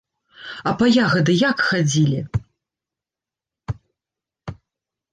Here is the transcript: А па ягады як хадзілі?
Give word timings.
А 0.71 0.71
па 0.79 0.85
ягады 1.05 1.35
як 1.51 1.57
хадзілі? 1.69 2.19